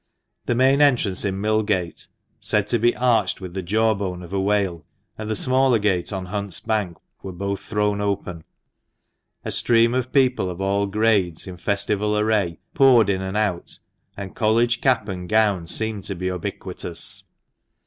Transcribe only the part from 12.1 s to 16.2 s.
array, poured in and out, and College cap and gown seemed to